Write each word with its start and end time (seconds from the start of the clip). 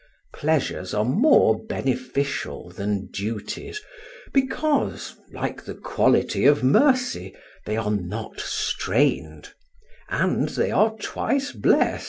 Pleasures 0.33 0.95
are 0.95 1.05
more 1.05 1.63
beneficial 1.67 2.71
than 2.71 3.09
duties 3.11 3.79
because, 4.33 5.15
like 5.31 5.63
the 5.63 5.75
quality 5.75 6.45
of 6.47 6.63
mercy, 6.63 7.35
they 7.67 7.77
are 7.77 7.91
not 7.91 8.39
strained, 8.39 9.49
and 10.09 10.49
they 10.49 10.71
are 10.71 10.95
twice 10.97 11.51
blest. 11.51 11.99